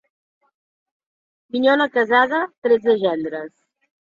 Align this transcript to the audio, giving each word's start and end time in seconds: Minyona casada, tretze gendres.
Minyona 1.57 1.87
casada, 1.99 2.41
tretze 2.63 2.97
gendres. 3.05 3.55